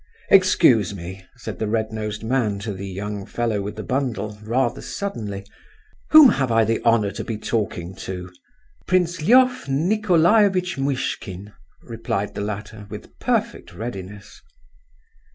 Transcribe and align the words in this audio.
"Excuse 0.31 0.95
me," 0.95 1.23
said 1.35 1.59
the 1.59 1.67
red 1.67 1.91
nosed 1.91 2.23
man 2.23 2.57
to 2.57 2.73
the 2.73 2.87
young 2.87 3.23
fellow 3.23 3.61
with 3.61 3.75
the 3.75 3.83
bundle, 3.83 4.39
rather 4.43 4.81
suddenly; 4.81 5.45
"whom 6.09 6.29
have 6.29 6.51
I 6.51 6.63
the 6.63 6.83
honour 6.83 7.11
to 7.11 7.23
be 7.23 7.37
talking 7.37 7.93
to?" 7.97 8.31
"Prince 8.87 9.21
Lef 9.21 9.67
Nicolaievitch 9.67 10.79
Muishkin," 10.79 11.53
replied 11.83 12.33
the 12.33 12.41
latter, 12.41 12.87
with 12.89 13.15
perfect 13.19 13.75
readiness. 13.75 14.41